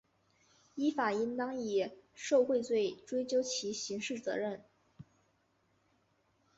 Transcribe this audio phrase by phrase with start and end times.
[0.73, 4.63] 依法应当以受贿罪追究其刑事责任